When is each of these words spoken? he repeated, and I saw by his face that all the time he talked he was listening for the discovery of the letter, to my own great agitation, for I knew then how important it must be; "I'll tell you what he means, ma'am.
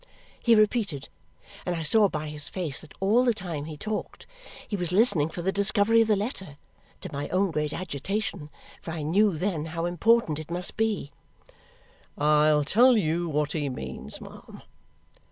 he 0.41 0.55
repeated, 0.55 1.09
and 1.63 1.75
I 1.75 1.83
saw 1.83 2.09
by 2.09 2.29
his 2.29 2.49
face 2.49 2.81
that 2.81 2.95
all 2.99 3.23
the 3.23 3.35
time 3.35 3.65
he 3.65 3.77
talked 3.77 4.25
he 4.67 4.75
was 4.75 4.91
listening 4.91 5.29
for 5.29 5.43
the 5.43 5.51
discovery 5.51 6.01
of 6.01 6.07
the 6.07 6.15
letter, 6.15 6.57
to 7.01 7.11
my 7.13 7.29
own 7.29 7.51
great 7.51 7.71
agitation, 7.71 8.49
for 8.81 8.89
I 8.93 9.03
knew 9.03 9.35
then 9.35 9.65
how 9.77 9.85
important 9.85 10.39
it 10.39 10.49
must 10.49 10.75
be; 10.75 11.11
"I'll 12.17 12.63
tell 12.65 12.97
you 12.97 13.29
what 13.29 13.51
he 13.51 13.69
means, 13.69 14.19
ma'am. 14.19 14.63